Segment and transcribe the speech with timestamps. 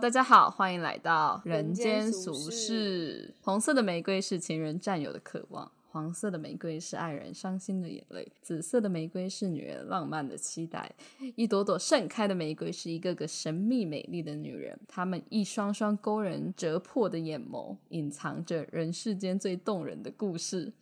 [0.00, 10.94] 大家好，欢迎来到人间俗世红色的玫瑰是情人占有的渴望，黄色的玫瑰是爱人伤心的眼泪，紫色的玫瑰是女人浪漫的期待。
[11.34, 20.72] 一朵朵盛开的玫瑰是一个个神秘美丽的女人，她们一双双勾人折破的眼眸，隐藏着人世间最动人的故事。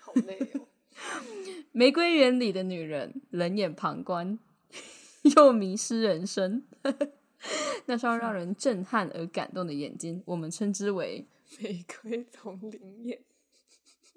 [0.00, 0.68] 好累哦。
[1.72, 4.38] 玫瑰园里的女人，冷眼旁观，
[5.36, 6.64] 又迷失人生。
[7.86, 11.26] 那双让人震撼而感动的眼睛，我们称之为
[11.60, 13.18] 玫瑰同林眼。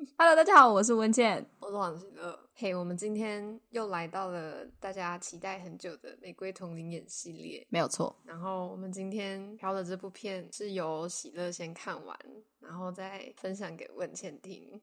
[0.17, 1.45] Hello，大家好，我是文倩。
[1.59, 2.39] 我是王喜乐。
[2.55, 7.65] 嘿，我们今天又来到了大家期待很久的玫瑰同林眼系列。
[7.69, 12.17] 没有错，然后我们今天挑的这部片是由喜乐先看完，
[12.59, 14.81] 然后再分享给文倩听。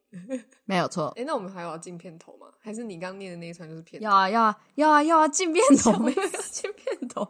[0.65, 1.09] 没有错。
[1.17, 2.47] 哎，那我们还有要进片头吗？
[2.61, 4.05] 还是你刚念的那一串就是片头？
[4.05, 7.29] 要啊，要啊，要啊，要啊，进片头，没有进片头。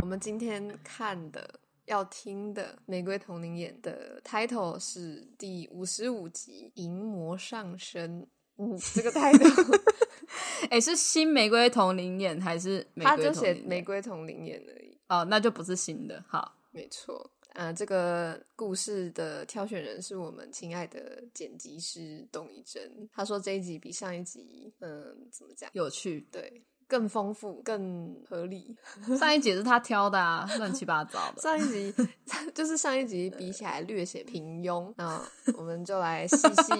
[0.00, 8.22] 我们今天看的、要听的《玫瑰同林演》的 title 是第五十五集《淫魔上身》。
[8.58, 9.80] 嗯， 这个 title
[10.70, 13.30] 哎，是新玫瑰同林演还是玫他就？
[13.34, 14.96] 写玫瑰同林演而已。
[15.08, 16.24] 哦，那就不是新的。
[16.26, 23.08] 好，没错，呃，这个故事的挑选人是我们亲爱的剪辑师董一真。
[23.10, 25.70] 他说这一集比上一集，嗯，怎么讲？
[25.72, 26.28] 有趣。
[26.30, 28.76] 对，更丰富、更合理。
[29.18, 31.40] 上一集是他挑的啊，乱七八糟的。
[31.40, 31.94] 上一集
[32.54, 35.26] 就是上一集比起来略显平庸，那
[35.56, 36.72] 我们就来细细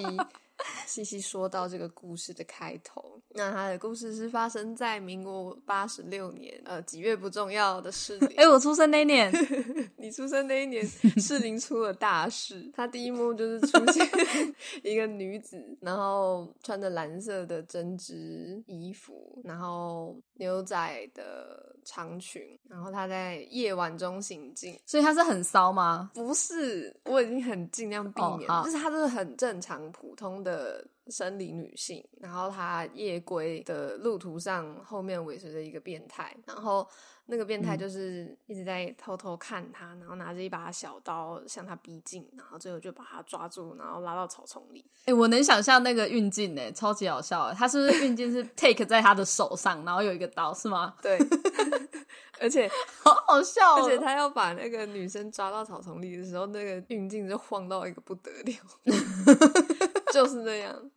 [0.86, 3.20] 细细说到这个故事的开头。
[3.30, 8.28] 那他的故事是发生在民国八十六年，呃，几月不重要的事情。
[8.36, 9.30] 哎，我出生那一年，
[9.96, 10.86] 你出生那一年，
[11.18, 12.70] 士林出了大事。
[12.74, 14.08] 他第一幕就是出现
[14.82, 24.78] 一个女子，然后穿着蓝色的针织衣服，然后牛仔的长裙，然后她在夜晚中行进。
[24.86, 26.10] 所以她是很骚吗？
[26.14, 36.86] 不是，我已经很尽量避免，就是她就是很正常普通的生理女性，然后她夜归的路途上后面尾随着一个变态，然后
[37.26, 44.84] 那个变态嗯就是一直在偷偷看她，然后拿着一把小刀向她逼近，然后最后就把她抓住，然后拉到草丛里。
[45.06, 47.54] 哎、我能想象那个运镜呢，超级好笑的。
[47.54, 50.94] 他是不是运镜是 take 在他的手上，然后有一个刀是吗？
[51.02, 51.18] 对，
[52.40, 52.68] 而且
[53.02, 58.54] 好好笑、哦，而且他要把那个女生抓到草丛里的时候，那个运镜就晃到一个不得了，
[60.16, 60.90] 就是那样。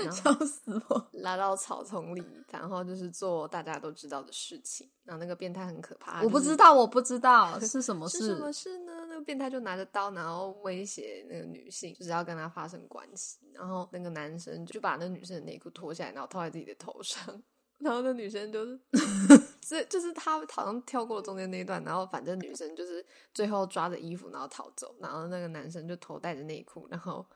[0.10, 1.08] 笑死我！
[1.12, 4.88] 拉到草丛里，然后就是做大家都知道的事情。
[5.04, 8.18] 然后那个变态很可怕，我不知道，我不知道是什么事。
[8.22, 9.04] 是什么事呢？
[9.08, 13.38] 那个变态就拿着刀，然后威胁那个女性，就是要跟她发生关系。
[13.52, 17.42] 然后那个男生就把那女生的内裤脱下来，然后套在自己的头上。
[17.78, 18.78] 然后那女生就是，
[19.60, 23.04] 这就是他好像跳过了中间那一段，然后反正女生就是
[23.34, 27.26] 最后抓着衣服然后逃走，然后那个男生就头戴着内裤，然后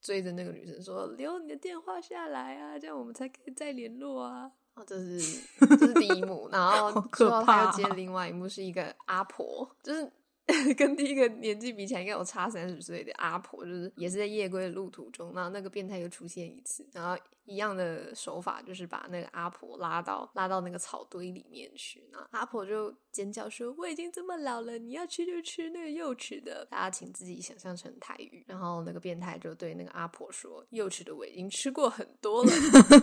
[0.00, 10.10] 追着那个女生说：“留你的电话下来啊，这样我们才可以再联络啊。”哦，这是这是第一幕，然后 好可之后他又怕接另外一幕是一个阿婆，就是
[10.76, 32.52] 跟第一个年纪比起来应该有差三十岁的阿婆，就是也是在夜归的路途中，然后那个变态又出现一次，然后一样的手法就是把那个阿婆拉到拉到那个草堆里面去，然后阿婆就尖叫说：“我已经这么老了，你要吃就吃那个幼齿的。”大家请自己想象成台语，然后那个变态就对那个阿婆说：“幼齿的我已经吃过很多了。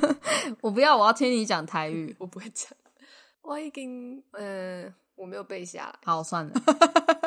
[0.62, 2.16] ”我不要，我要听你讲台语。
[2.20, 2.72] 我不会讲，
[3.42, 6.00] 我已经嗯、我没有背下来。
[6.04, 6.54] 好，算了。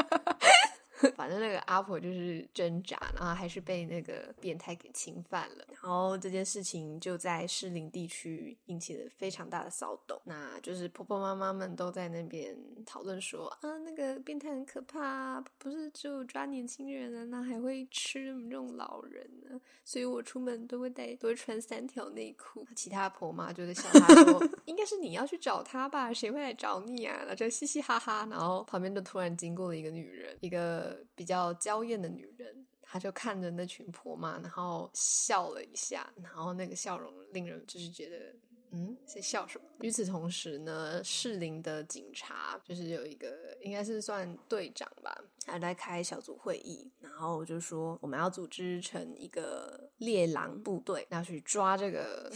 [1.16, 5.64] 反正那个阿婆就是挣扎，然后还是被那个变态给侵犯了。
[5.70, 10.20] 然后这件事情就在士林地区引起了非常大的骚动。
[10.24, 19.60] 那就是婆婆妈妈们都在那边讨论说啊，那个变态很可怕，不是只有抓年轻人啊，那还会吃我们这种老人呢。
[19.84, 22.66] 所以我出门都会带，都会穿三条内裤。
[22.76, 27.16] 其他婆妈就在笑他说， 应该是你要去找他吧，谁会来找你啊？
[27.20, 28.26] 然后就嘻嘻哈哈。
[28.30, 32.66] 然后旁边就突然经过了一个女人，一个比较娇艳的女人。
[32.82, 38.34] 她就看着那群婆妈，然后笑了一下，然后那个笑容令人就是觉得，
[38.72, 39.64] 嗯，在笑什么？
[39.82, 45.16] 与此同时呢，士林的警察就是有一个应该是算队长吧，
[45.46, 52.28] 他在开小组会议，然后就说我们要组织成一个猎狼部队，要去抓这个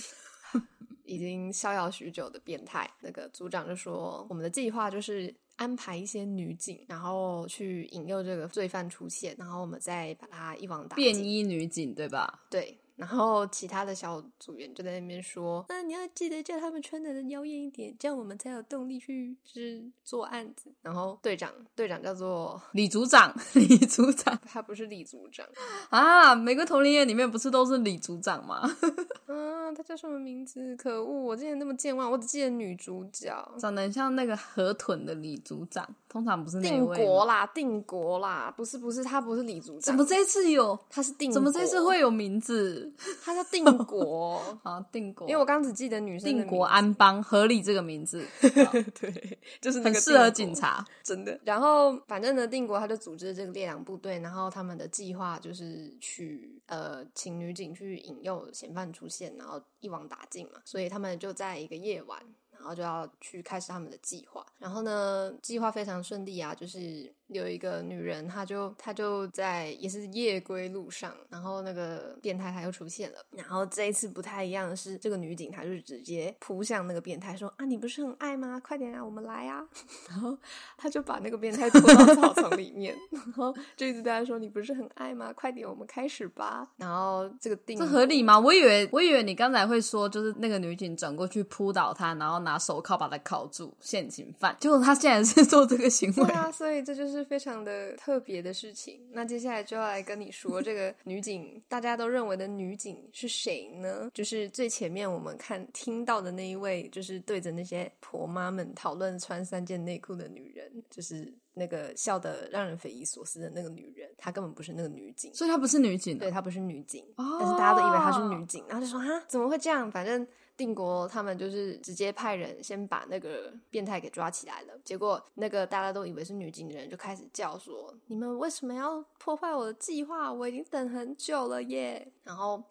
[1.05, 2.91] 已经逍遥许久的变态。
[3.01, 11.05] 那个组长就说，我们的计划就是安排一些女警，然后去引诱这个罪犯出现，然后我们再把他一网打尽。
[11.05, 12.43] 便衣女警对吧？
[12.51, 25.45] 对，然后其他的小组员就在那边说：“那你要记得叫他们穿的妖艳一点，这样我们才有动力去就是做案子。”然后队长队长叫做李组长， 李组长他不是李组长
[25.91, 28.61] 啊，《玫瑰同林夜》里面不是都是李组长吗？
[29.27, 30.77] 啊，他叫什么名字？
[30.77, 36.87] 可恶，我之前那么健忘，我只记得女主角长得很像那个河豚的李组长，通常不是那定。
[36.87, 40.79] 国啦，定国啦，不是不是，他不是李组长，怎么这次有？
[40.89, 41.35] 他是定国？
[41.35, 42.95] 怎么这次会有名字？
[43.25, 44.41] 他叫定国？
[44.63, 50.87] 啊，定国，因为我刚只记得女生定国安邦，合理这个名字 对，就是那个很适合警察。
[51.03, 51.37] 真的。
[51.45, 60.61] 然后反正呢，定国他就组织这个猎狼部队，然后他们的计划就是去呃请女警去引诱嫌犯出现，然后一网打尽嘛。
[60.65, 62.17] 所以他们就在一个夜晚。
[62.65, 78.61] 然后就要去开始他们的计划，然后呢，计划非常顺利啊，就是有一个女人，她就她就在也是夜归路上，然后那个变态他又出现了，然后这一次不太一样的是，这个女警她就直接扑向那个变态，说啊，你不是很爱吗？
[78.63, 79.65] 快点啊，我们来啊！
[80.09, 80.37] 然后
[80.77, 85.33] 她就把那个变态拖到草丛里面，然后就一直对他说：“你不是很爱吗？
[85.33, 88.39] 快点，我们开始吧。”然后这个定这合理吗？
[88.39, 94.57] 我以为我以为你刚才会说，就是那个女警转过去扑倒他，然后拿手铐把他铐住，现行犯。
[94.61, 99.07] 结果他竟然是做这个行为对，啊，所以这就是非常的特别的事情。
[99.13, 104.11] 那接下来就要来跟你说，这个女警大家都认为的女警是谁呢？
[104.15, 115.33] 就是最前面我们看听到的那一位，就是对着那些婆妈们讨论穿三件内裤的女人，就是那个笑得让人匪夷所思的那个女人，她根本不是那个女警。
[115.35, 116.21] 所以她不是女警、啊。
[116.21, 119.91] 对，她不是女警，哦但是大家都以为她是女警，然后就说啊，怎么会这样？
[119.91, 124.75] 反正定国他们就是直接派人先把那个变态给抓起来了。
[124.85, 130.33] 结果那个大家都以为是女警的人就开始叫说：“你们为什么要破坏我的计划？
[130.33, 132.63] 我已经等很久了耶！”然后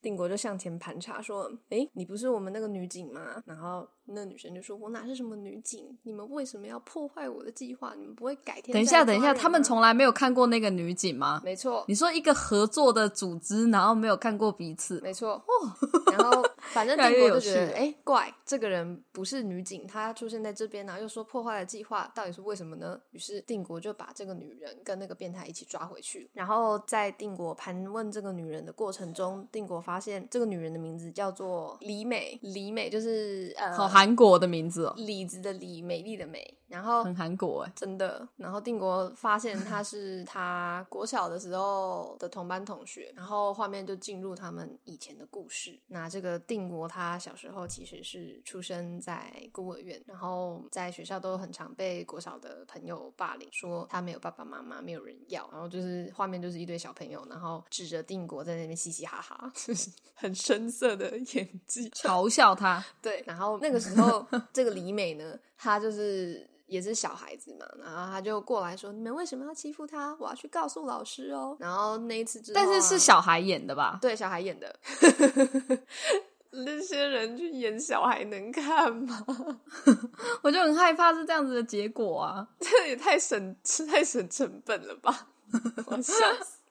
[0.00, 5.96] 定国就向前盘查说：“诶，你不是我们那个女警吗？”然后那女生就说：“我哪是什么女警？
[6.02, 7.94] 你们为什么要破坏我的计划？
[7.96, 11.40] 你们不会改天？”等一下，等一下，他们从来没有看过那个女警吗？
[11.44, 15.34] 没错，你说一个合作的组织，然后没有看过彼此，没错。
[15.34, 15.44] 哦
[16.12, 22.98] 然后反正定国就觉得，哎，怪，这个人不是女警，她出现在这边，然后又说破坏了计划，到底是为什么呢？
[23.10, 26.30] 于是定国就把这个女人跟那个变态一起抓回去。
[26.32, 36.54] 然后在定国盘问这个女人的过程中，定国发现这个女人的名字叫做李美，李美就是呃，好韩国的名字哦，李子的李，美丽的美。
[36.72, 37.72] 然后很韩国哎。
[37.76, 38.26] 真的。
[38.36, 45.78] 然后定国发现他 是他国小的时候的同班同学，然后画面就进入他们以前的故事。
[45.88, 55.48] 那这个定国他小时候其实是出生在孤儿院，然后在学校都很常被国小的朋友霸凌，说他没有爸爸妈妈，没有人要。
[55.52, 61.90] 然后就是画面就是一堆小朋友，然后指着定国在那边嘻嘻哈哈，就是 很深色的 演技。
[61.90, 70.16] 嘲笑他，对，然后那个时候，这个李美呢，她就是也是小孩子嘛，然后他就过来说：“你们为什么要欺负他？
[70.18, 73.98] 我要去告诉老师哦。”然后那一次之后啊、但是是小孩演的吧？
[74.02, 74.74] 对小孩演的，
[76.50, 79.24] 那些人去演小孩能看吗？
[80.42, 82.48] 我就很害怕是这样子的结果啊。
[82.58, 83.54] 这也太省
[83.88, 85.28] 太省成本了吧！
[85.86, 86.12] 我笑
[86.42, 86.61] 死。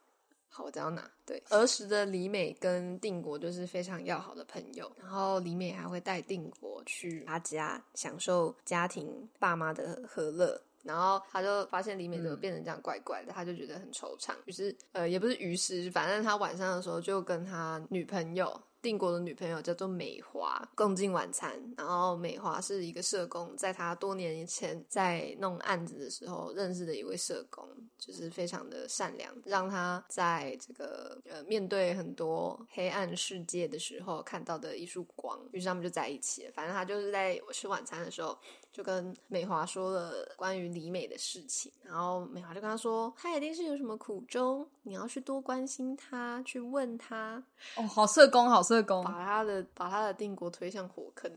[0.54, 1.10] 好，我知道哪。
[1.26, 10.62] 对，儿时的李美跟定国就是非常要好的朋友，然后李美还会带定国去他家享受家庭爸妈的和乐。
[10.84, 14.34] 然后他就发现李美怎么变成这样怪怪的，他就觉得很惆怅。
[14.46, 21.52] 于是，呃，也不是于是，反正他晚上的时候就跟他女朋友定国的女朋友叫做美华共进晚餐。
[21.78, 35.40] 然后美华是一个社工，在他多年前在弄案子的时候认识的一位社工，就是非常的善良，让他在这个呃面对很多黑暗世界的时候看到的一束光。
[35.52, 36.52] 于是他们就在一起了。
[36.54, 38.38] 反正他就是在我吃晚餐的时候。
[38.72, 47.44] 就跟美华说了关于李美的事情，然后美华就跟他说，他一定是有什么苦衷，你要去多关心他，去问他，
[47.76, 51.30] 哦，好社工，好社工把他的把他的定国推向火坑。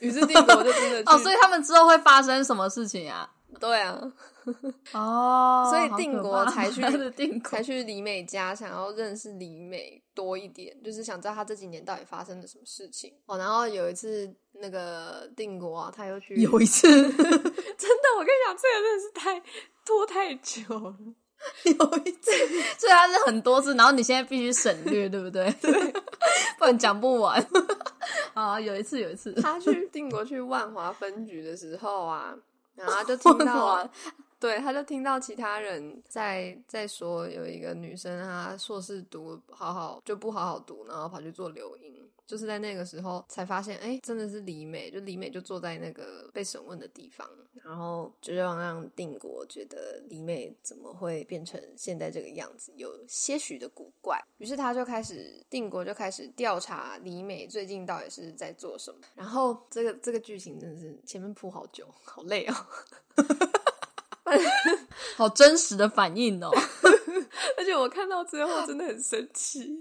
[0.00, 3.30] 于是定国就真的去 哦，所以他们之后会发生什么事情啊？
[3.60, 4.00] 对啊，
[4.92, 13.38] 哦，所以定国才去定国才去李美家，想要认识李美多一点，就是想知道他这几年到底发生了什么事情哦。
[13.38, 17.26] 然后有一次，那个定国啊，他又去有一次， 真的，
[18.16, 19.42] 我跟你讲，这个真的是太
[19.84, 20.96] 拖太久了。
[21.64, 21.72] 有
[22.06, 22.30] 一次，
[22.78, 25.50] 所以他是很多次，然后你现在必须省略，对不对？
[25.60, 25.72] 对，
[26.58, 27.44] 不然讲不完。
[28.32, 32.34] 啊，有一次，有一次，他去定国去万华分局的时候啊，
[32.74, 33.90] 然后他就听到华，
[34.44, 41.98] 对，他就听到其他人在在说有一个女生，她硕士读好好就不好好读，然后跑去做留音。
[42.26, 47.26] 就是在那个时候才发现，哎，真的是李美，就李美就坐在那个被审问的地方，
[47.62, 54.22] 然后就让让定国觉得李美怎么会变成现在这个样子，有些许的古怪。
[54.36, 59.00] 于是他就开始，定国就开始调查李美最近到底是在做什么。
[59.14, 62.54] 然后这个这个剧情真的是前面铺好久，好累哦。
[65.16, 66.50] 好真实的反应哦！
[67.58, 69.80] 而且我看到最后真的很生气。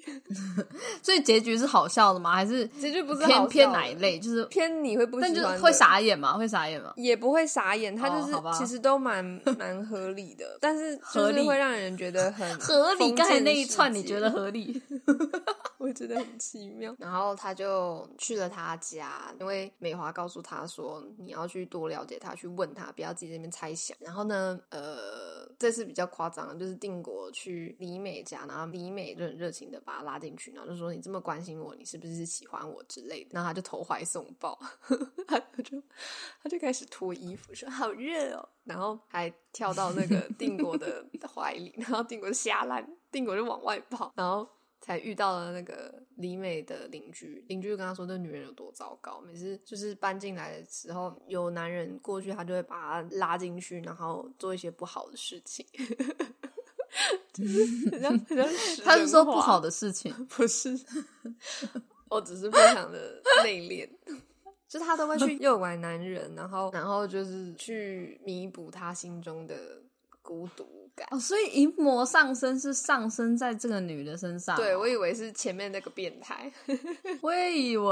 [1.02, 2.34] 所以结局是好笑的吗？
[2.34, 4.20] 还是结局不是偏偏哪一类？
[4.20, 5.60] 就是偏你会不喜欢？
[5.60, 6.34] 会傻眼吗？
[6.38, 6.94] 会傻眼吗？
[6.96, 9.24] 也不会傻眼，他就是其实都蛮
[9.58, 13.12] 蛮合理的，但是合理会让人觉得很 合理。
[13.14, 14.82] 刚才那一串你觉得合理？
[15.78, 16.96] 我觉得很奇妙。
[16.98, 24.60] 然后他就去了他家，因为美华告诉他说：“你要去多了解他，去问他，不要自己在那边猜想。”然后呢？
[24.70, 34.60] 呃，这次比较夸张，就是定国去李美家，然后李美就很热情的把他拉进去，然后就说：“你这么关心我，你是不是喜欢我之类的？”然后他就投怀送抱，
[35.28, 35.82] 他就
[36.42, 44.48] 他就开始脱衣服，说：“好热哦！”然后还跳到那个 定国的怀里，然后定国就瞎烂，定国就往外跑，然后。
[44.86, 55.66] 才遇到了那个李美的邻居，邻居就跟他说：“这女人有多糟糕，每次就是搬进来的时候，有男人过去，他就会把她拉进去，然后做一些不好的事情。”
[58.84, 60.80] 他是说不好的事情， 不是，
[62.10, 63.90] 我只是非常的内敛，
[64.70, 69.56] 就他都会去诱拐男人，然后，然后就是去弥补他心中的
[70.22, 70.68] 孤独。
[71.10, 74.56] 哦，所以淫魔上身是上身在这个女的身上。
[74.56, 76.54] 对，我以为是前面那个变态，
[77.22, 77.92] 我也以为。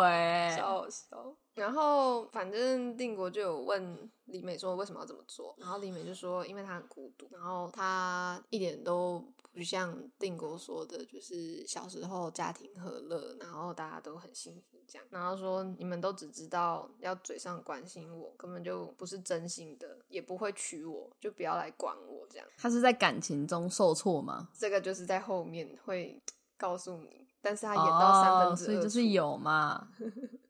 [0.55, 1.35] 笑笑。
[1.53, 9.23] 然后反正定国就有问李美说为什么要这么做，然后李美就说因为她很孤独，然后她一点都。
[9.53, 15.05] 不像定国说的，就是小时候家庭和乐，然后大家都很幸福这样。
[15.09, 22.47] 然后说你们都只知道要嘴上关心我，根本就不是真心的，也不会娶我，就不要来管我这样。
[22.57, 24.47] 他是在感情中受挫吗？
[24.53, 26.23] 这个就是在后面会
[26.57, 29.89] 告诉你，但是他演到三分之二，所以就是有嘛。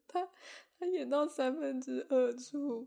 [0.06, 0.28] 他
[0.82, 2.84] 他演到三分之二处。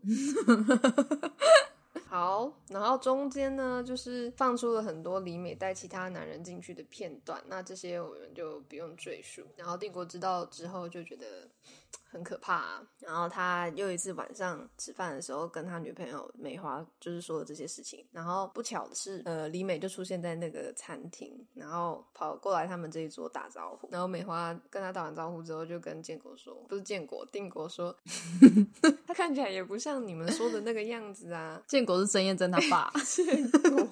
[2.08, 9.42] 好，然后中间呢，就是放出了很多李美带其他男人进去的片段，那这些我们就不用赘述。
[9.56, 11.48] 然后帝国知道之后就觉得。
[12.16, 12.82] 很可怕。
[12.98, 18.04] 然后他又一次晚上吃饭的时候，跟他女朋友美华就是说了这些事情。
[18.10, 23.88] 然后不巧的是，呃，李美就出现在那个餐厅，然后跑过来他们这一桌打招呼。
[23.92, 27.94] 然后美华跟他打完招呼之后，就跟建国说：“不是建国，定国说，
[29.06, 31.60] 他看起来也不像你们说的那个样子啊。
[31.68, 32.90] ”建国是曾燕珍他爸。
[33.04, 33.88] 建国，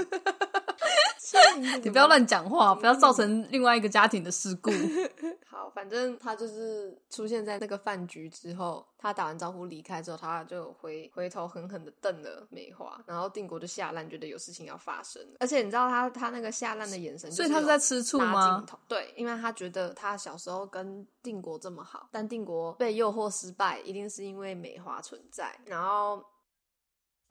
[1.83, 4.71] 你不要乱讲话，不要造成另外一个家庭的事故。
[5.75, 15.21] 好，反正他就是出现在那个饭局之后，他打完招呼离开之后，他就回回头狠狠的瞪了美华，然后定国就下烂，觉得有事情要发生。
[15.41, 18.65] 而且你知道他他那个下烂的眼神，所以他是在吃醋吗？
[18.89, 26.25] 对，因为他觉得他小时候跟定国这么好，但定国被诱惑失败，一定是因为美华存在，然后。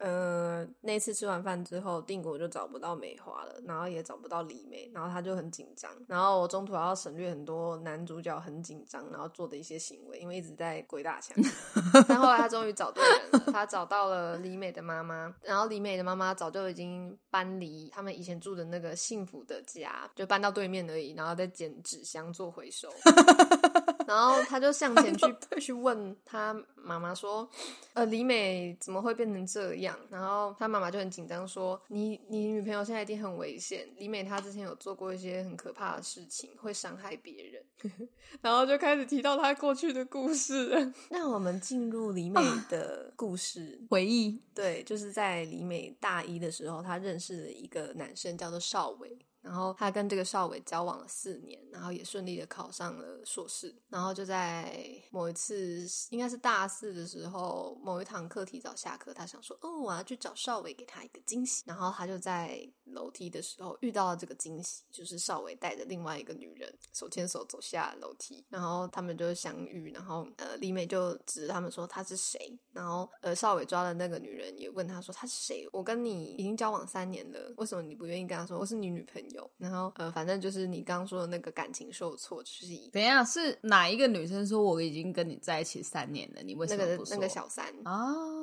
[0.03, 5.89] 呃，那次吃完饭之后，定国就找不到梅花了，然后也找不到李梅，然后他就很紧张。
[6.07, 11.33] 然后我中途要省略很多男主角很紧张然后做的一些行为，因为一直在鬼打墙。
[12.05, 15.33] 但后来他终于找对人了，他找到了李美的妈妈。
[15.41, 22.89] 然后李美的妈妈早就已经搬离他们以前住的那个幸福的家，就搬到对面而已，然后再捡纸箱做回收。
[24.07, 27.49] 然后他就向前去 去问他妈妈说
[27.93, 33.87] ：“呃，李美怎么会变成这样？”然后他妈妈就很紧张说：“你你女朋友现在一定很危险。
[33.97, 37.63] 李美她之前有做过一些很可怕的事情，会伤害别人。
[38.41, 40.91] ”然后就开始提到她过去的故事。
[41.09, 44.41] 那我们进入李美的故事回忆。
[44.53, 49.17] 对，就是在李美大一的时候，她认识了一个男生，叫做邵伟。
[49.43, 53.75] 然后他跟这个少伟交往了四年，然后也顺利的考上了硕士。
[53.89, 79.49] 然后就在某一次，应该是大四的时候，某一堂课提早下课，他想说：“哦，我要去找少伟，给他一个惊喜。”然后他就在楼梯的时候遇到了这个惊喜，就是少伟带着另外一个女人手牵手走下楼梯，然后他们就相遇，然后呃李美就指着他们说他是谁，然后呃少伟抓的那个女人也问他说他是谁，我跟你已经交往三年了，为什么你不愿意跟他说我是你女朋友？
[79.57, 87.15] 然后呃反正就是你刚刚说的那个感情受挫，就是以等一下是哪一个女生说我已经跟你在一起三年了，你为什那个么不说？
[87.15, 88.42] 那个小三哦，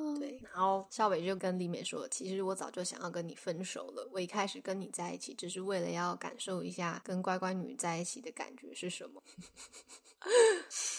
[0.53, 4.07] 然后少伟就跟李美说：“其实我早就想要跟你分手了。
[4.11, 9.21] 我一开始跟你在一起，只是为了要感受一下跟乖乖女在一起的感觉是什么。”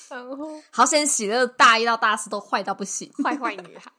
[0.08, 3.92] 然后好险喜乐大一到大四都坏到不行，坏坏女孩，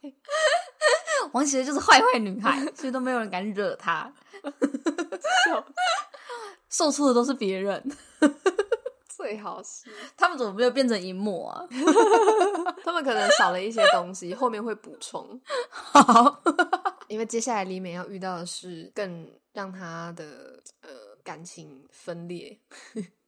[1.32, 4.12] 王喜乐就是坏坏女孩，所以都没有人敢惹她，
[5.48, 5.66] 笑
[6.70, 7.96] 受挫的都是别人。
[9.16, 11.62] 最好是他们怎么没有变成一幕啊？
[12.84, 15.40] 他们可能少了一些东西，后面会补充。
[15.70, 16.42] 好，
[17.08, 20.24] 因为接下来李美要遇到的是更让她的
[20.82, 20.90] 呃
[21.24, 22.58] 感情分裂，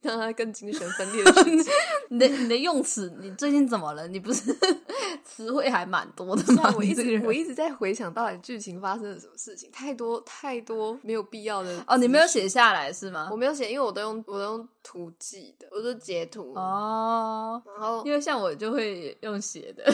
[0.02, 1.72] 让他更精神分裂的事情。
[2.10, 4.06] 你的你的用词，你最近怎么了？
[4.08, 4.54] 你不是
[5.24, 6.64] 词汇还蛮多的吗？
[6.68, 13.36] 啊我一直我一直在回想到底剧情发生了什么事情，太多太多没有必要的哦，你没有写下来是吗我？
[13.36, 19.84] 没有写，因为我都用我都用图记的，我都截图，哦，然后因为像我就会用写的，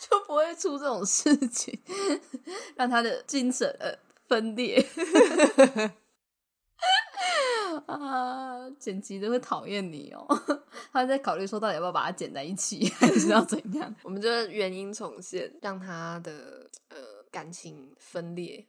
[0.00, 1.76] 就不会出这种事情，
[2.76, 3.92] 让他的精神呃
[4.28, 4.86] 分裂。
[7.86, 10.26] 啊，剪辑都会讨厌你哦。
[10.92, 13.94] 他在考虑说，到底要不要把它剪在一起， 还是要怎样？
[14.02, 16.96] 我们这原因重现，让他的呃
[17.30, 18.66] 感情分裂。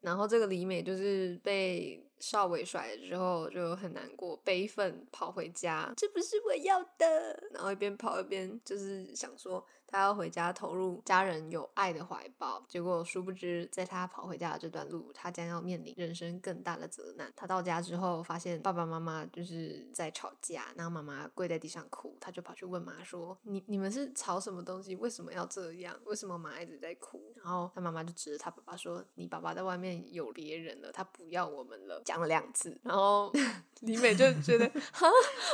[0.00, 7.48] 然后这个李美就是被少伟甩了之后就很难过，悲愤跑回家，这不是我要的。
[7.52, 12.64] 然后一边跑一边就是想说，他要回家投入家人有爱的怀抱。
[12.68, 17.32] 结果殊不知，在他跑回家的这段路，他将要面临人生更大的责难。
[17.36, 24.96] 他到家之后，发现爸爸妈妈就是在吵架，然后妈妈跪在地上哭，他就跑去问妈说：“你你们是吵什么东西？
[24.96, 25.98] 为什么要这样？
[26.04, 33.30] 为什么妈一直在哭？”然后他妈妈就指着他爸爸说：“你爸爸在外面有别人了，他不要我们了。”讲了两次，然后
[33.80, 35.06] 李美就觉得哈，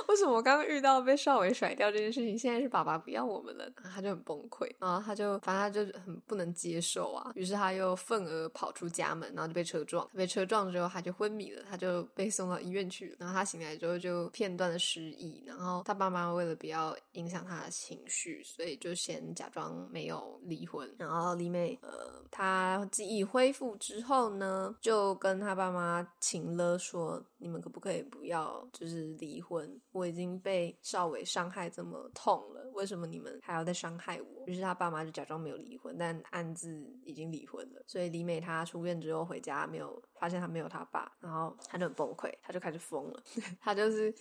[0.06, 3.64] 为什么我刚刚遇到被少伟甩掉这件事情，现在是爸爸不要我们了？
[3.82, 10.08] 然后他就很崩溃，然后他就反正他就很不能接受啊，于是他又愤而跑出家门，然后就被车撞。
[10.14, 13.16] 被车撞之后，他就昏迷了，他就被送到医院去了。
[13.18, 20.88] 然后他醒来之后就片段的失忆，然后他爸妈为了不要影响他的情绪，所以就先假装没有离婚。
[20.96, 29.80] 然后李美呃，她记忆恢复之后呢，就跟他爸妈请了说：“你们可不可以不要就是离婚？
[29.92, 37.82] 我已经被少伟伤害这么痛了，为什么你们还要再伤害我？”于是他爸妈就假装没有离婚，但暗自已经离婚了。
[37.86, 43.22] 所以李美她出院之后回家，没有发现她没有她爸，然后她就很崩溃，她就开始疯了，
[43.60, 44.12] 她就是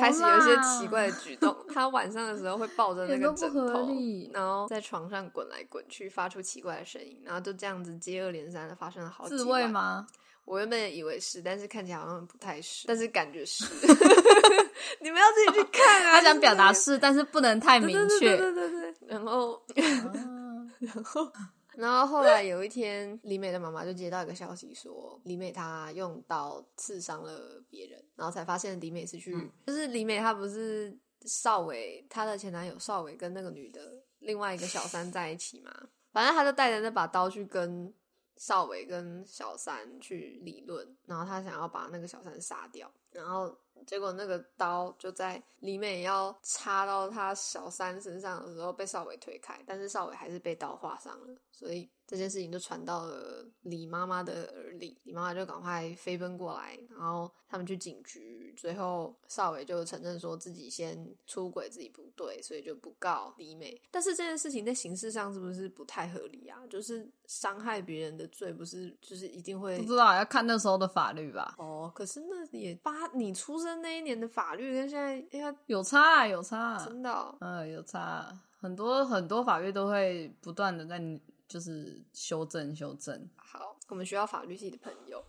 [0.00, 1.56] 开始有一些奇怪的举动。
[1.68, 3.88] 她晚上的时候会抱着那个枕头，
[4.32, 9.66] 然后在床上滚来滚去，发出奇怪的声音，然后就这样子接二连三的发生了好几自慰？
[9.70, 10.06] 吗？
[10.50, 13.64] 我原本也以为是，但是看起来好像不太是，但是感觉是。
[15.00, 16.14] 你们要自己去看啊！
[16.14, 18.36] 他想表达是但是不能太明确。
[18.36, 18.94] 对对对对。
[19.06, 21.32] 然后，啊 然后，
[21.76, 30.92] 然后后来有一天，李美的妈妈就接到一个消息说，李美她用刀刺伤了别人，然后才发现李美是去，嗯就是李美她不是
[31.24, 35.72] 邵伟她的前男友邵伟跟那个女的另外一个小三在一起嘛，
[36.12, 37.92] 反正她就带着那把刀去跟
[38.40, 43.54] 少伟跟小三去理论，然后他想要把那个小三杀掉，然后
[43.86, 63.80] 结果那个刀就在李美要插到他小三身上的时候被少伟推开，但是少伟还是被刀划伤了，所以这件事情就传到了李妈妈的耳里，李妈妈就赶快飞奔过来，然后他们去警局，最后少伟就承认说自己先出轨，自己不对，所以就不告李美。
[63.90, 66.66] 但是这件事情在形式上是不是不太合理啊？
[66.68, 71.54] 就是伤害别人的罪，不是就是一定会不知道要看那时候的法律吧？
[71.58, 78.42] 哦，可是那也八你出生那一年的法律跟现在，哎呀，有差啊，有差啊，真的哦、嗯，有差啊。
[78.58, 81.00] 很多很多法律都会不断的在
[81.48, 83.28] 就是修正修正。
[83.36, 85.24] 好，我们学校法律系的朋友，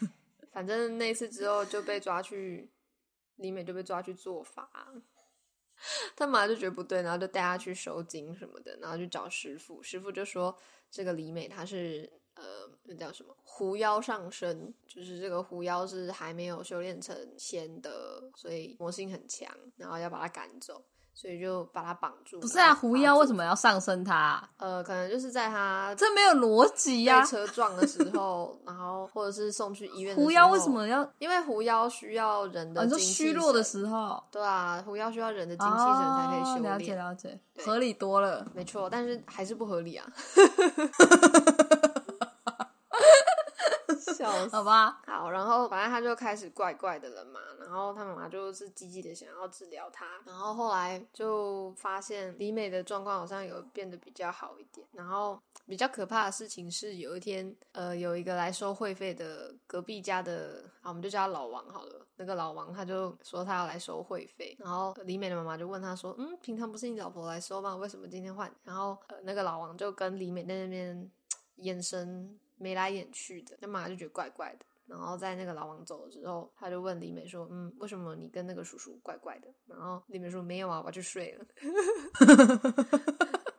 [0.52, 2.70] 反正那次之后就被抓去，
[3.36, 4.70] 李美就被抓去做法，
[6.16, 10.56] 他妈就觉得不对，然后就带他去收金什么的，然后去找师傅，师傅就说
[10.90, 12.42] 这个李美她是呃
[12.84, 20.82] 那叫什么狐妖上身，就是这个狐妖是还没有修炼成仙的，所以魔性很强，然后要把他赶走。
[21.18, 22.38] 所以就把它绑住。
[22.40, 23.42] 不是啊，狐妖为什么？
[23.42, 24.46] 要上身他？
[24.58, 30.14] 呃，可能就是在他这没有逻辑呀、被车撞的时候，然后或者是送去医院。
[30.14, 31.10] 狐妖为什么要？
[31.18, 36.98] 因为狐妖需要人的啊、你说精气虚弱的时候，对啊，狐妖需要人的精气神才可以修哦了解炼。
[36.98, 38.46] 了解，合理多了。
[38.54, 40.06] 没错，但是还是不合理啊！
[44.30, 44.56] 笑死。
[44.56, 67.76] 好吧，好，然后反正他就开始怪怪的了嘛，然后他妈妈就是积极的想要治疗他，然后后来就发现李美的状况好像有变得比较好一点，然后比较可怕的事情是有一天，呃，有一个来收会费的隔壁家的，啊，我们就叫他老王好了，那个老王他就说他要来收会费，然后李美的妈妈就问他说，嗯，平常不是你老婆来收吗？
[67.76, 68.50] 为什么今天换？
[68.64, 71.10] 然后呃，那个老王就跟李美在那边
[71.56, 74.64] 眼神眉来眼去的，那妈妈就觉得怪怪的。
[74.86, 81.44] 然后在那个老王走了之后，他就问李美说：“嗯，为什么你跟那个叔叔怪怪的？”然后李美说：“没有啊，我要去睡了。”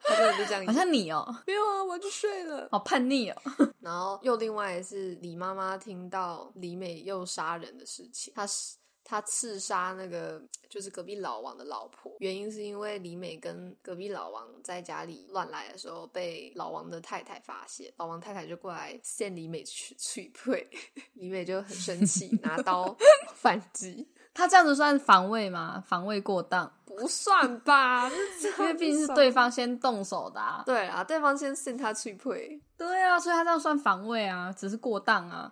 [0.07, 2.69] 他就这样演，好像你哦、没有啊，我要去睡了。
[2.71, 3.41] 好叛逆哦、
[3.81, 8.77] 然后又另外是李妈妈听到李美又杀人的事情，她是
[9.09, 20.69] 她刺杀那个就是隔壁老王的老婆，原因是因为李美跟隔壁老王在家里乱来的时候被老王的太太发现，老王太太就过来陷李美去去退，
[21.15, 22.93] 李美就很生气，拿刀
[23.33, 24.05] 反击。
[24.33, 25.81] 他这样子算防卫吗？
[25.87, 28.11] 防卫过当，不算吧，
[28.59, 30.63] 因为毕竟是对方先动手的、啊。
[30.65, 35.49] 对啊，对方先陷他去退，对啊，所以他这样算防卫啊，只是过当啊，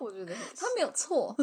[0.00, 1.36] 我觉得很他没有错。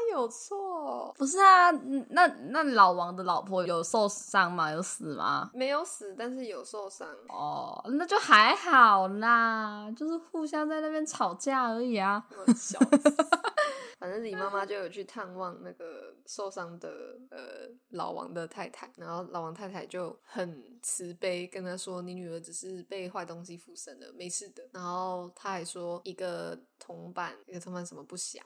[0.00, 4.70] 他有错，不是啊，嗯那那老王的老婆有受伤吗？
[4.72, 5.50] 有死吗？
[5.52, 7.06] 没有死，但是有受伤。
[7.28, 12.26] 哦，那就还好啦，就是互相在那边吵架而已啊。
[12.46, 13.16] 我笑死。
[14.00, 16.88] 反正李妈妈就有去探望那个受伤的
[17.30, 28.42] 呃老王的太太，然后老王太太就很慈悲跟他说：“你女儿只是被坏东西附身了，没事的。”然后他还说一个铜板，一个铜板什么不响，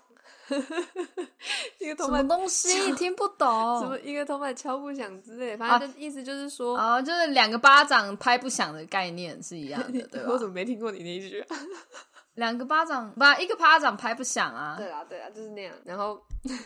[1.79, 3.81] 一个铜板什么东西听不懂？
[3.81, 10.39] 什么一个铜板敲不响之类的，反正就意思就是说，啊，就是两个巴掌拍不响的概念是一样的， 对吧我？
[10.39, 11.57] 怎么没听过你那一句啊？
[12.35, 14.75] 两个巴掌，不，一个巴掌拍不响啊。
[14.77, 15.73] 对啊对啊，就是那样。
[15.85, 16.21] 然后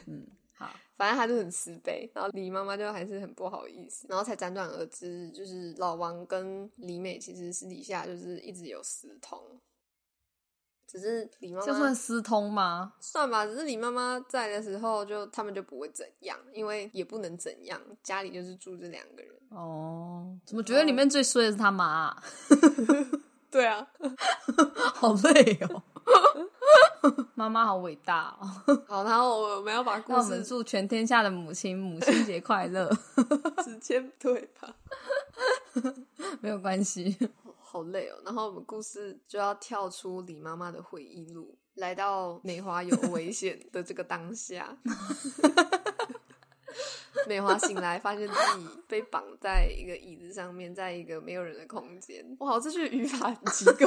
[0.06, 9.38] 嗯，好，反正他就很慈悲，然后李妈妈就还是很不好意思，然后才辗转而知，就是老王跟李美其实私底下就是一直有私通，
[10.90, 12.94] 只是李妈这算私通吗？
[12.98, 19.30] 算吧，只是李妈妈在的时候就他们就不会怎样，因为也不能怎样，家里就是住这两个人。
[19.50, 22.22] 哦，怎么觉得里面最衰的是他妈啊、
[23.50, 23.86] 对啊，
[24.94, 25.82] 好累哦。
[27.34, 28.82] 妈妈好伟大哦！
[28.88, 32.90] 好，然后我们要把故那我们事祝全天下的母亲母亲节快乐。
[33.62, 34.74] 直接对吧？
[36.40, 37.16] 没有关系，
[37.68, 38.16] 好累哦。
[38.24, 44.74] 然后我们故事就要跳出李妈妈的回忆录，来到美华有危 险的这个当下。
[47.26, 52.24] 美华醒来，发现自己被绑在一个椅子上面，在一个没有人的空间。
[52.40, 53.86] 哇，这句语法很奇怪。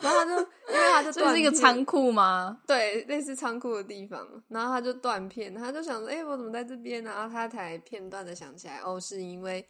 [0.00, 0.32] 然后他就，
[0.68, 2.60] 因为他就这是一个仓库吗？
[2.66, 7.10] 对，类似仓库的地方，然后他就断片，他就想说，哎、我怎么在这边呢？
[7.10, 9.66] 然后他才片段的想起来，哦，是因为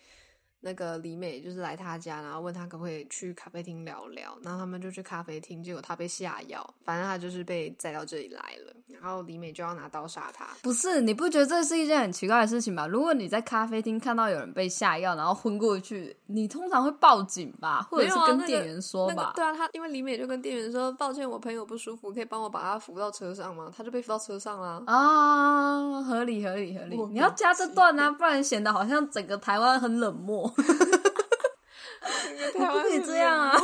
[0.61, 10.49] 那个李美就是来他家，然后问他可不可以去咖啡厅聊聊，然后他们就去咖啡厅，结果他被下药，反正他就是被载到这里来了，然后李美就要拿刀杀他。
[10.63, 12.87] 不是，你不觉得这是一件很奇怪的事情吗？
[12.87, 19.33] 如果你在咖啡厅看到有人被下药，然后昏过去，你通常会报警吧，或者是跟店员说吧那个。
[19.37, 23.73] 对啊，他因为李美就跟店员说，抱歉，我朋友不舒服，可以帮我把他扶到车上吗？
[23.77, 24.83] 他就被扶到车上啦。
[24.87, 30.48] 啊，合理合理合理你要加这段啊，不然显得好像整个台湾很冷漠。
[32.57, 33.55] 台湾不可以这样啊！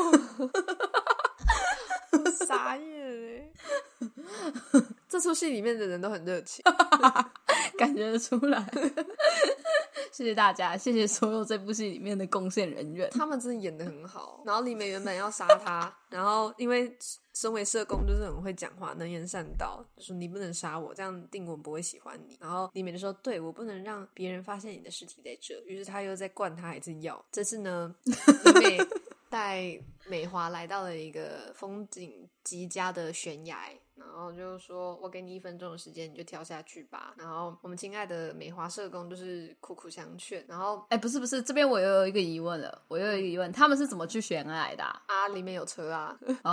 [2.13, 3.51] 我傻眼哎！
[5.09, 6.65] 这出戏里面的人都很热情，
[7.79, 8.65] 感觉得出来。
[10.13, 13.11] 谢谢大家，谢谢所有这部戏里面的贡献人员。
[13.11, 14.43] 他们真的演的很好。
[14.47, 16.97] 然后李美原本要杀他， 然后因为
[17.35, 22.39] 身为社工就是很会讲话，能言善道，就说你不能杀我，这样定我不会喜欢你。
[22.41, 27.25] 然后李美就说：“对我不能让别人发现你的尸体在这。”于是他又再灌他一次药。
[27.33, 28.79] 这次呢，李美
[29.29, 37.15] 带美华来到了一个风景极佳的悬崖然后就说我给你一分钟的时间，你就跳下去吧。
[37.17, 45.01] 然后我们亲爱的美华社工就是苦苦相劝，然后哎，不是不是，这边我又有一个疑问了，我又有一个疑问，他们是怎么去悬崖的啊？
[45.07, 46.51] 啊，里面有车啊， 哦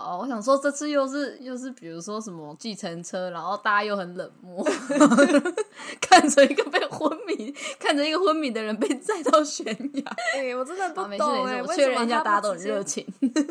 [0.00, 4.64] 哦，我想说这次又是又是比如说什么计程车，然后大家又很冷漠，
[6.00, 10.16] 看着一个被昏迷，看着一个昏迷的人被载到悬崖。
[10.34, 13.06] 哎、我真的不懂哎、我为确认一下，大家都很热情。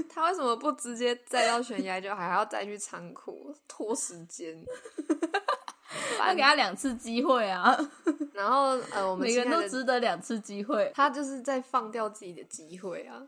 [0.09, 3.28] 他为什么不直接载到悬崖，就还要再去仓库
[3.67, 4.63] 拖时间？
[6.19, 7.75] 要给他两次机会啊，
[8.33, 10.91] 然后呃，我们每个人都值得两次机会。
[10.93, 13.25] 他就是在放掉自己的机会啊。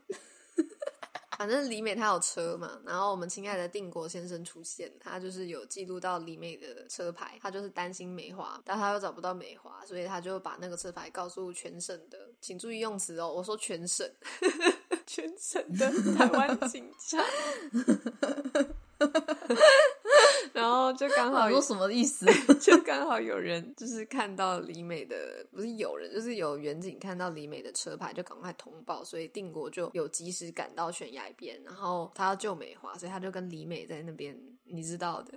[1.38, 14.08] 反正李美她有车嘛，然后我们亲爱的定国先生出现，他就是有记录到李美的车牌，他就是担心美华，但他又找不到美华，所以他就把那个车牌告诉全省的，请注意用词哦，我说全省，
[15.04, 17.18] 全省的台湾警察，
[20.52, 22.26] 然后就刚好我说什么意思？
[22.60, 35.32] 就刚好有人就是看到李美的，不是有人，就是有远景看到李美的车牌，就赶快通报，所以定国就有及时赶到悬崖边，然后他要救美华，所以他就跟李美在那边，你知道的，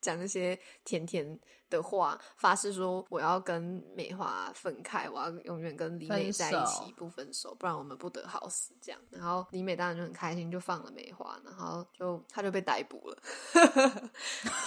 [0.00, 1.38] 讲那些甜甜
[1.70, 8.74] 的话，发誓说我要跟美华分开，我要永远跟李美在一起，不分手，不然我们不得好死。
[8.82, 13.16] 这样，然后李美当然就很开心，就放了美华，然后就他就被逮捕了，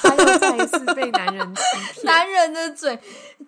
[0.01, 1.61] 他又再一次被男人欺
[1.93, 2.05] 骗。
[2.05, 2.95] 男人的嘴，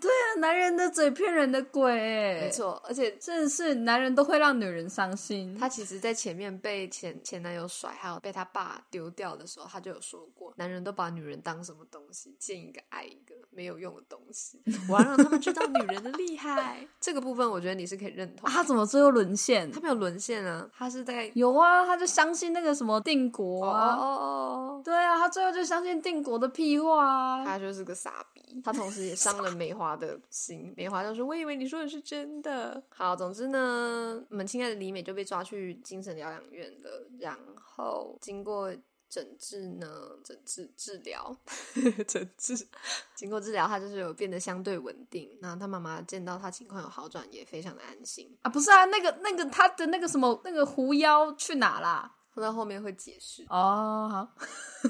[0.02, 5.56] 对啊，男人的嘴骗人的鬼，哎，没，错，而且真的是男人都会让女人伤心。
[5.58, 14.62] 他其实，在前面被前前男友甩，还有被他爸丢掉的时候，他就有说过，男人都把女人当什么东西，见一个爱一个，没有用的东西。
[14.90, 16.88] 我要让他们知道女人的厉害。
[17.00, 19.80] 这个部分，我觉得你是可以认同啊，他怎么最后沦陷他？
[19.80, 23.96] 没有沦陷啊，他是在有啊，他就相信那个什么定国哦啊。
[23.96, 27.46] 哦哦，对啊，他最后就相信定国的屁话啊。
[27.46, 28.42] 他就是个傻逼。
[28.64, 30.74] 他同时也伤了梅花的心。
[30.78, 37.08] 梅花就说：“我以为你说的是真的。”好，总之呢，我们亲爱的李美就被抓去精神疗养院了。
[37.20, 38.72] 然后经过
[39.16, 39.88] 诊治呢，
[40.26, 41.34] 诊治治疗，
[42.06, 42.68] 诊治，
[43.16, 45.32] 经过治疗，他就是有变得相对稳定。
[45.42, 48.30] 然后他妈妈见到他情况有好转，也非常的安心。
[48.42, 52.14] 啊，不是啊，那个那个他的那个什么那个狐妖去哪啦？
[52.34, 53.46] 他到后面会解释。
[53.48, 54.90] 哦，好，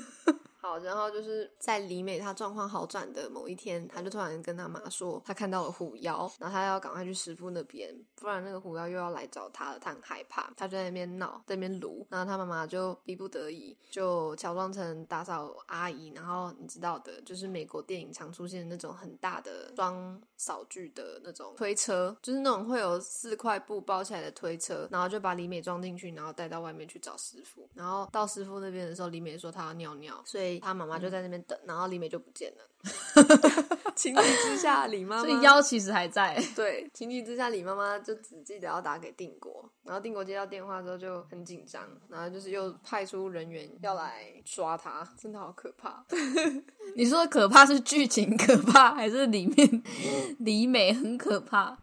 [0.65, 32.63] 好，然后就是在李美她状况好转的某一天，她就突然跟她妈说，她看到了虎妖，然后她要赶快去师傅那边，不然那个虎妖又要来找她了，她很害怕，她就在那边闹，在那边撸，然后她妈妈就逼不得已，就乔装成打扫阿姨，然后你知道的，就是美国电影常出现的那种很大的装扫具的那种推车，就是那种会有四块布包起来的推车，然后就把李美装进去，然后带到外面去找师傅，然后到师傅那边的时候，李美说她要尿尿，所以她妈妈就在那边等，然后李美就不见了。
[33.95, 36.37] 情急之下，李妈妈所以腰其实还在。
[36.55, 46.05] 对，情急之下，李妈妈就只记得要打给定国，然后定国接到电话之后就很紧张，然后就是又派出人员要来抓他，真的好可怕。
[46.95, 49.83] 你说的可怕是剧情可怕，还是里面
[50.39, 51.77] 李美很可怕？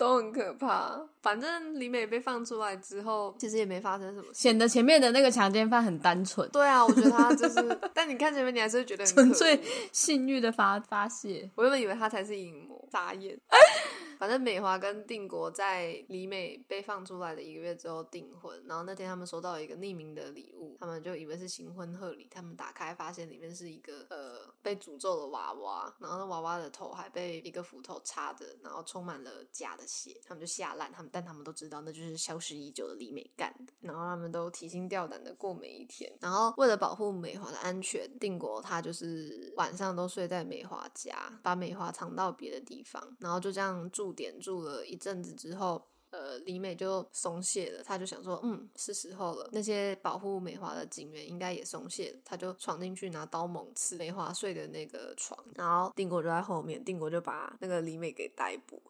[0.00, 0.98] 都很可怕。
[1.20, 4.40] 反正李美被放出来之后，其实也没发生什么事。
[4.40, 11.50] 显得前面的那个强奸犯很单纯，对啊，我觉得他就是，但你看前面，你还是会觉得纯粹恶性欲的发发泄。
[11.54, 13.38] 我原本以为他才是淫魔，眨眼。
[14.20, 45.82] 反正美华跟定国在李美被放出来的一个月之后订婚，然后那天他们收到一个匿名的礼物，他们就以为是新婚贺礼，他们打开发现里面是一个呃被诅咒的娃娃，然后那娃娃的头还被一个斧头插着，然后充满了假的血，他们就吓烂，他们但他们都知道那就是消失已久的李美干的，然后他们都提心吊胆的过每一天，然后为了保护美华的安全，定国他就是晚上都睡在美华家，把美华藏到别的地方，然后就这样住点住了一阵子之后。
[46.12, 49.48] 呃，李美就松懈了，她就想说，嗯，是时候了。
[49.52, 58.82] 那些保护美华的警员应该也松懈了，他就闯进去拿刀猛刺美华睡的那个床，然后定国就在后面，定国就把那个李美给逮捕，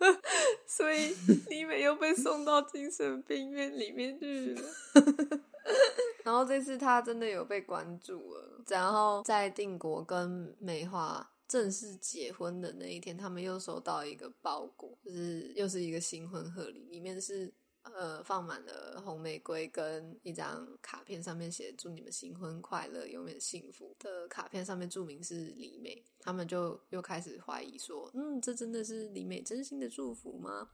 [0.68, 1.16] 所以
[1.48, 4.62] 李美又被送到精神病院里面去了。
[6.22, 30.70] 然后这次他真的有被关注了，然后在定国跟美华正式结婚的那一天，他们又收到一个包裹，就是又是一个新婚贺礼，里面是呃放满了红玫瑰跟一张卡片，上面写“祝你们新婚快乐，永远幸福”的卡片，上面注明是李美，他们就又开始怀疑说，嗯，这真的是李美真心的祝福吗？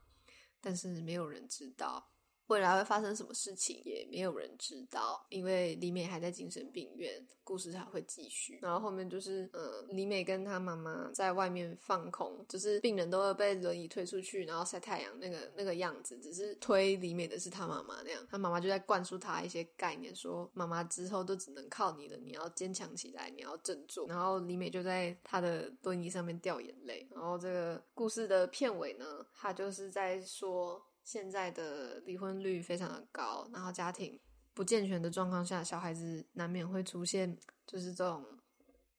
[0.61, 2.11] 但是没有人知道。
[2.49, 8.59] 未来会发生什么事情也没有人知道，因为李美还在精神病院，故事还会继续。
[8.61, 24.07] 然后后面就是，呃，李美跟她妈妈在外面放空，就是病人都会被轮椅推出去，然后晒太阳那个那个样子，只是推李美的是她妈妈那样，她妈妈就在灌输她一些概念，说妈妈之后都只能靠你了，你要坚强起来，你要振作。
[24.07, 27.09] 然后李美就在她的轮椅上面掉眼泪。
[27.11, 30.83] 然后这个故事的片尾呢，她就是在说。
[31.05, 34.19] 现在的离婚率非常的高，然后家庭
[34.55, 37.37] 不健全的状况下，小孩子难免会出现
[37.67, 38.25] 就是这种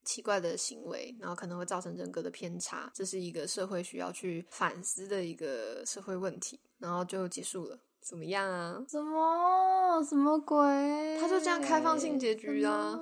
[0.04, 6.60] 奇怪的行为，然后可能会造成人格的偏差，这是一个社会需要去反思的一个社会问题。
[6.78, 8.84] 然后就结束了，怎么样啊？
[8.86, 11.18] 什么什么鬼？
[11.18, 13.00] 他就这样开放性结局啊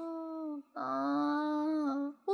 [0.75, 1.44] 啊！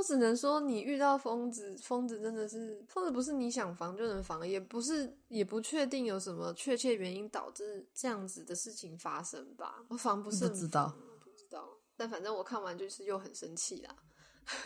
[0.00, 9.84] 我只能说，你遇到疯子，疯子真的是疯子，不是你想防就能防，也不是也不确定有什么确切原因导致这样子的事情发生吧。
[9.88, 11.68] 我防不胜不知道防，不知道。
[11.98, 13.94] 但反正我看完就是又很生气啦。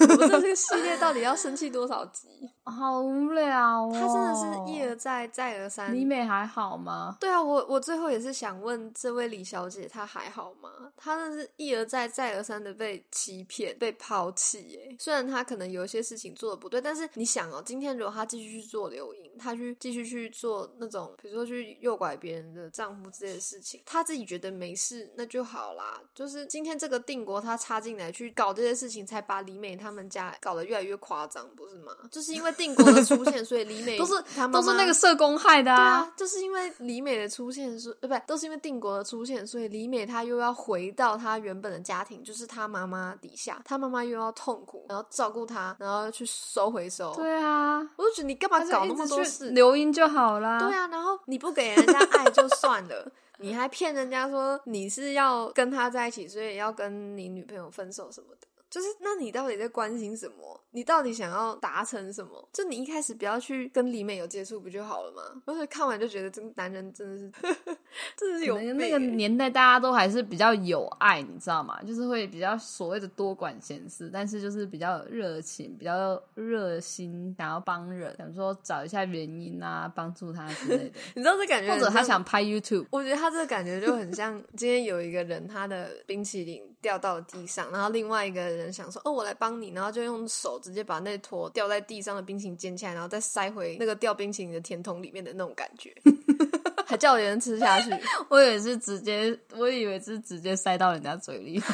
[0.00, 2.28] 我不知道这个系列到底要生气多少集？
[2.64, 3.90] 好无聊哦！
[3.92, 5.94] 他真的是一而再，再而三。
[5.94, 7.16] 李美还好吗？
[7.18, 10.92] 对啊，我我最后也是想问这位李小姐，她还好吗？
[10.96, 14.60] 她真的是一而再、再而三的被欺骗、被抛弃。
[14.68, 14.96] 耶。
[14.98, 26.00] 虽然她可能有一些事情做的不对，但是你想哦，今天如果她继续去做流淫，她去继续去做那种，比如说去诱拐别人的丈夫之类的事情，她自己觉得没事，那就好啦。
[26.14, 31.92] 就是今天这个定国他插进来去搞这些事情，才把李美他们家搞得越来越夸张，不是吗？
[32.10, 47.14] 就是因为定国的出现，所以李美 都是他妈妈都是那个社工害的对啊，就是因为李美的出现，是呃，不，都是因为定国的出现，所以李美她又要回到她原本的家庭，就是她妈妈底下，她妈妈又要痛苦，然后照顾她，然后去收回收。
[47.14, 49.50] 对啊，我就觉得你干嘛搞那么多事？
[49.50, 50.58] 留音就好啦。
[50.58, 58.47] 对啊，然后你不给人家爱就算了，你还骗人家说你是要跟他在一起，所以要跟你女朋友分手什么的。
[58.70, 60.64] 就是，那你到底在关心什么？
[60.78, 62.48] 你到底想要达成什么？
[62.52, 65.42] 就你一开始不要去跟李美有接触不就好了吗？
[65.44, 67.32] 而且看完就觉得这个男人真的是，
[68.16, 71.82] 真的是有那个欸年代大家都还是比较有爱，你知道吗？
[71.82, 95.94] 就是会比较所谓的多管闲事，但是就是比较热情、比较热心，想要帮人，想说找一下原因啊，帮助他之类的， 你知道这感觉或者他想拍 YouTube，我觉得他这个感觉就很像今天有一个人他的冰淇淋掉到了地上，然后另外一个人想说哦我来帮你，然后就用手直接把那坨掉在地上的冰淇淋捡起来，然后再塞回那个掉冰淇淋的甜筒里面的那种感觉，
[96.84, 97.90] 还叫别人吃下去。
[98.28, 101.58] 我也是直接，我以为是直接塞到人家嘴里。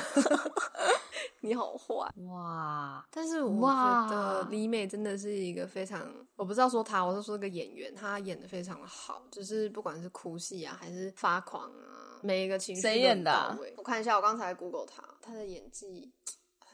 [1.41, 6.01] 你好坏，哇，但是我哇觉得李美真的是一个非常，
[6.37, 16.11] 我不知道说她，我是说这个演员，她演的非常的好，就是不管是哭戏啊，还是发狂啊，每一个情绪谁都演的我看一下，我刚才 Google 她，她的演技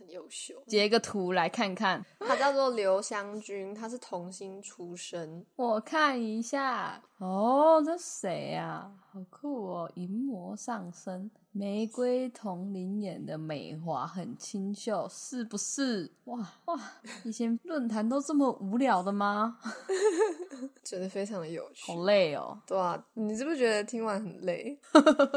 [0.00, 0.54] 很优秀。
[0.66, 7.02] 截个图来看看，他叫做刘湘君，他是童星出身，我看一下。
[7.18, 9.92] 哦，这谁呀、好酷哦！
[9.96, 16.08] 银魔上身，玫瑰同林演的美华很清秀，是不是？
[16.26, 16.80] 哇哇！
[17.24, 19.58] 以前论坛都这么无聊的吗？
[20.84, 21.90] 觉得非常的有趣。
[21.90, 22.56] 好累哦。
[22.64, 24.78] 对啊，你是不是觉得听完很累？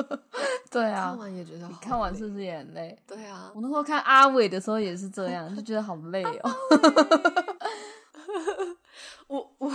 [0.69, 2.95] 对啊看，完也觉得好看完是不是也很累？
[3.07, 6.51] 对啊我，那时候看阿伟的时候也是这样， 就觉得好累哦。
[9.27, 9.71] 我我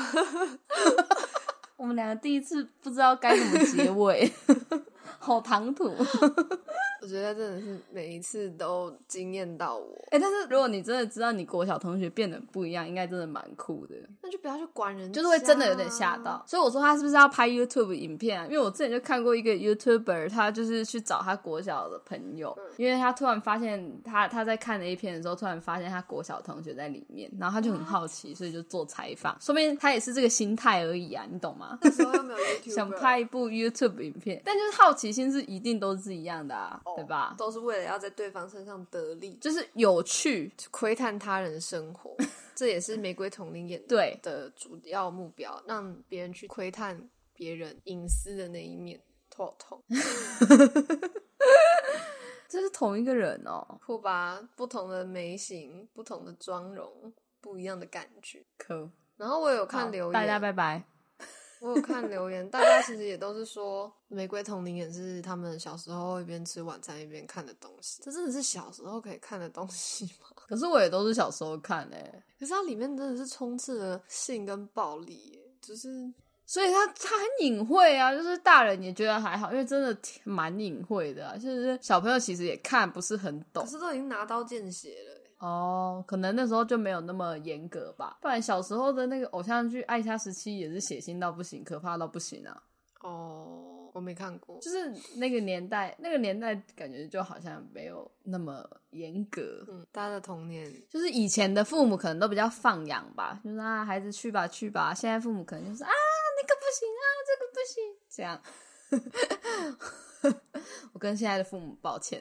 [1.77, 4.31] 我们两个第一次不知道该怎么结尾，
[5.29, 5.95] 好唐突。
[7.09, 9.97] 我觉得真的是每一次都惊艳到我。
[10.11, 13.94] 哎、但是如果你真的知道你国小同学变得不一样，应该真的蛮酷的。
[14.23, 16.44] 那就不要去管人家，就是会真的有点吓到。
[16.47, 18.44] 所以我说他是不是要拍 YouTube 影片啊？
[18.44, 29.35] 因为我之前就看过一个 YouTuber，他就是去找他国小的朋友，因为他突然发现他他在看 A 片的时候，突然发现他国小同学在里面，然后他就很好奇，所以就做采访。
[29.40, 31.79] 说明他也是这个心态而已啊，你懂吗？
[31.81, 37.34] 那时候又没有 YouTube， 想拍一部 YouTube 影片，但就是好奇心是一定都是一样的啊，对吧？
[37.38, 42.16] 都是为了要在对方身上得利，就是有趣，窥探他人生活，
[42.54, 49.00] 这也是玫瑰同龄演对的主要目标，让别人去窥探别人隐私的那一面。
[49.30, 49.80] 妥妥
[52.48, 53.78] 这是同一个人哦。
[53.87, 54.40] 酷吧？
[54.56, 58.44] 不同的眉形，不同的妆容，不一样的感觉。
[58.56, 60.82] 可然后我有看留言，大家拜拜。
[61.61, 68.01] 我有看留言，大家其实也都是说，玫瑰同龄也是他们小时候一边吃晚餐一边看的东西。
[68.03, 70.29] 这真的是小时候可以看的东西吗？
[70.49, 76.11] 可是我也都是小时候看诶、可是它里面真的是充斥了性跟暴力耶，就是
[76.47, 79.94] 所以他他很隐晦啊，就是大人也觉得还好，因为真的
[80.25, 83.71] 蛮隐晦的、啊，就是小朋友其实也看不是很懂可。
[83.71, 85.17] 是都已经拿刀见血了欸。
[85.38, 92.62] 哦，可能那时候就没有那么严格吧，不然小时候的那个偶像剧《爱家时期》也是血腥到不行，可怕到不行啊。
[93.03, 94.59] 哦，我没看过。
[94.61, 99.64] 就是那个年代，那个年代感觉就好像没有那么严格。
[99.68, 104.93] 嗯，大家的童年，就是以前的父母可能都比较放养吧，就是啊，孩子去吧去吧。
[104.93, 105.91] 现在父母可能就是啊，
[106.43, 108.43] 那个不行啊，这个不行，这样。
[110.93, 112.20] 我跟现在的父母抱歉，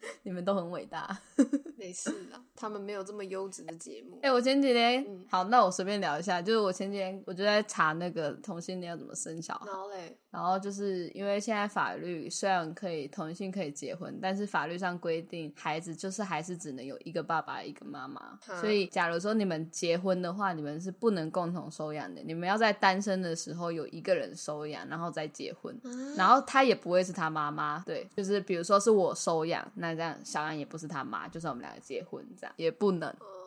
[0.22, 1.18] 你们都很伟大。
[1.76, 4.30] 没事啊，他们没有这么优质的节目哎、。
[4.32, 25.74] 我前几天、嗯好，那我随便聊一下，就是我前几天我就在查那个同性恋要怎么生小孩然，后嘞，然后就是因为现在法律虽然可以同性可以结婚，但是法律上规定孩子就是还是只能有一个爸爸一个妈妈，嗯所以假如说你们结婚的话，你们是不能共同收养的，你们要在单身的时候有一个人收养，然后再结婚。
[26.16, 33.08] 然后他也不会是他妈妈，对，就是比如说是我收养，那这样小安也不是他妈，就算我们两个结婚，这样也不能。
[33.08, 33.37] 哦，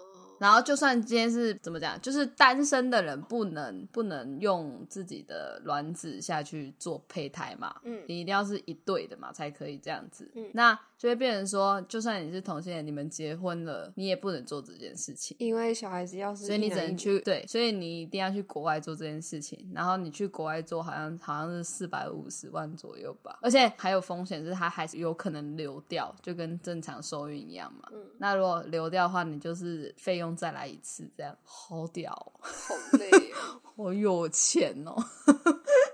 [0.42, 8.02] 然后就算今天是怎么讲，就是单身的人不能不能用自己的卵子下去做胚胎嘛，嗯。
[8.08, 10.32] 你一定要是一对的嘛，才可以这样子。
[10.34, 10.50] 嗯。
[10.52, 15.36] 那就会变成说，就算你是同性恋，你们结婚了，你也不能做这件事情。
[15.40, 19.68] 因为小孩子要是所以你只能去对，所以你一定要去国外做这件事情。
[19.74, 27.90] 然后你去国外做，好像好像是四百五十万左右吧，而且还有风险是它还是有可能流掉，就跟正常受孕一样嘛。
[27.92, 34.94] 嗯那如果流掉的话，你就是费用再来一次，这样好屌哦、好 累哦，好有钱哦！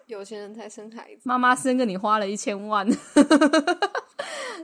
[0.08, 1.22] 有钱人才生孩子。
[1.24, 2.86] 妈妈生个你花了一千万。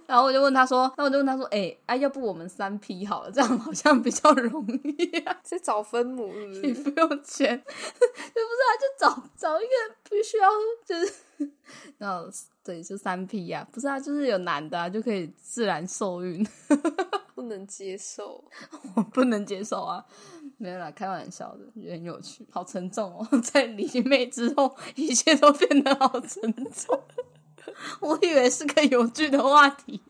[0.07, 5.39] 然后我就问他说，那我就问他说，哎、哎、要不我们三 P 好了，这样好像比较容易啊。
[5.43, 6.83] 在找分母是不你是？
[6.83, 9.69] 不用钱， 就不是啊，就找找一个
[10.03, 10.49] 不需要，
[10.85, 11.51] 就是，
[11.97, 12.29] 然后
[12.63, 16.45] 对，就三 P 呀、不是啊，就是有男的啊，就可以自然受孕，
[17.35, 18.43] 不能接受。
[18.95, 20.05] 我不能接受啊，
[20.57, 26.41] 没有啦，开玩笑的，觉得很有趣，好沉重哦，在离妹之后，一切都变得好沉
[26.71, 27.01] 重，
[27.99, 30.01] 我以为是个有趣的话题，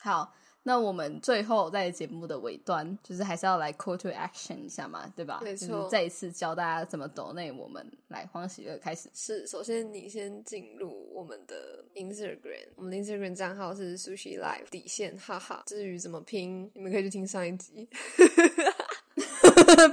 [0.00, 0.34] 好。
[0.62, 5.40] 那我们最后在节目的尾端，就是还是要来 call to action 一下嘛，对吧？
[5.42, 9.08] 没错就是再一次教大家怎么抖内我们来欢喜乐开始。
[9.14, 15.62] 是，首先你先进入我们的 Instagram，我们的 Instagram 账号是 Sushi Life 底线，哈哈。
[15.64, 17.88] 至于怎么拼，你们可以去听上一集。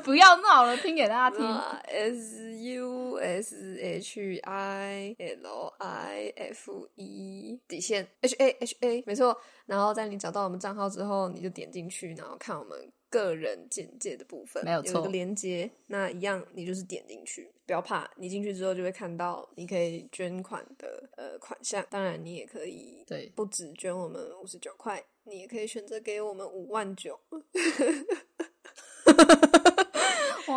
[0.04, 1.40] 不要闹了，拼给大家听。
[1.40, 9.40] 那 S U S H I L I F E 底线 H A H A 没错。
[9.66, 15.70] 然后在你找到我们账号之后，你就点进去，然后看我们个人简介的部分，没有错一个连接。
[15.88, 21.86] 那一样，你就是点进去，不要怕，你进去之后就会看到你可以捐款的呃款项。
[21.90, 27.20] 当然，你也可以对不止捐我们五十九块，你也可以选择给我们五万九。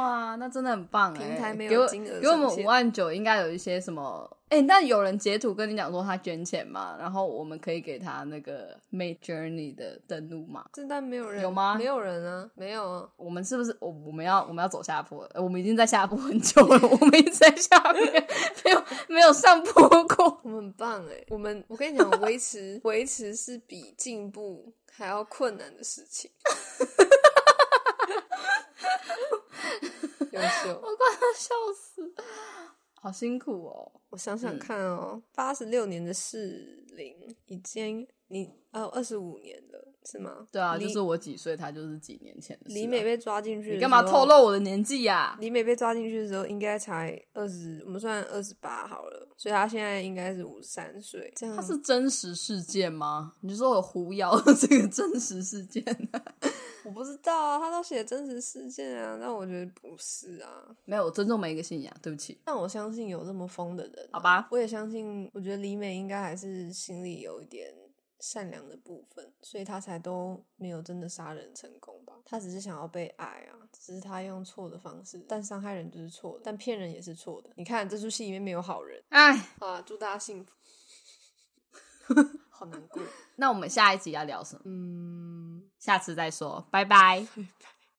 [0.00, 1.18] 哇，那真的很棒哎！
[1.18, 4.36] 平台没有金额给我们五万九，应该有一些什么？
[4.48, 10.64] 哎、那有人截图跟你讲说他捐钱嘛，然后我们可以给他那个 Made Journey 的登录嘛？
[10.72, 13.08] 这但没有人有吗没有人啊，没有啊。
[13.16, 18.26] 我们是不是我我们要我们要走下坡我们已经在下坡很久了，我们一直在下面，
[18.64, 20.40] 没有没有上坡过。
[20.42, 21.24] 我们很棒哎！
[21.28, 26.28] 我们我跟你讲，维持维持是比进步还要困难的事情。
[30.32, 32.14] 优秀，我快要笑死，
[32.94, 33.92] 好辛苦哦。
[34.10, 40.46] 我想想看哦，八十六年的适龄已经你哦二十五年了，是吗？
[40.52, 44.24] 对啊，就是我几岁，他就是几年前的事啊、李美被抓进去，你干嘛透？
[44.24, 51.32] 露我的年纪呀、李美被抓进去的时候，应该才二十，我们算二十八好了，所以她现在应该是五十三岁。
[51.34, 53.32] 这样它是真实事件吗？
[53.40, 55.84] 你就说我狐妖这个真实事件、
[56.84, 60.48] 我不知道啊，他都写真实事件啊，但我觉得不是啊。
[60.84, 62.40] 没有，我尊重每一个信仰，对不起。
[62.44, 67.74] 但我相信有这么疯的人啊、好吧我也相信，我觉得李美应该还是心里有一点
[68.20, 72.14] 善良的部分，所以他才都没有真的杀人成功吧。
[72.24, 77.50] 他只是想要被爱啊，只是他用错的方式，但伤害人就是错的，但骗人也是错的。
[77.56, 80.52] 你看这出戏里面没有好人哎，啊，祝大家幸福。
[82.50, 83.02] 好难过，
[83.36, 84.62] 那我们下一集要聊什么？
[84.64, 87.26] 嗯，下次再说，拜拜。
[87.34, 87.79] 拜拜。